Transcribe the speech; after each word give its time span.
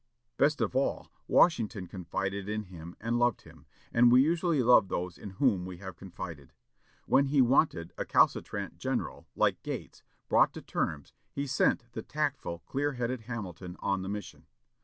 Best 0.37 0.61
of 0.61 0.75
all, 0.75 1.11
Washington 1.27 1.85
confided 1.85 2.49
in 2.49 2.63
him, 2.63 2.95
and 2.99 3.19
loved 3.19 3.43
him, 3.43 3.67
and 3.93 4.11
we 4.11 4.23
usually 4.23 4.63
love 4.63 4.87
those 4.87 5.15
in 5.15 5.29
whom 5.37 5.63
we 5.63 5.77
have 5.77 5.95
confided. 5.95 6.53
When 7.05 7.27
he 7.27 7.39
wanted 7.39 7.93
a 7.99 8.03
calcitrant 8.05 8.79
general, 8.79 9.27
like 9.35 9.61
Gates, 9.61 10.01
brought 10.27 10.53
to 10.55 10.61
terms, 10.63 11.13
he 11.31 11.45
sent 11.45 11.83
the 11.91 12.01
tactful, 12.01 12.63
clear 12.65 12.93
headed 12.93 13.21
Hamilton 13.21 13.77
on 13.79 14.01
the 14.01 14.09
mission. 14.09 14.47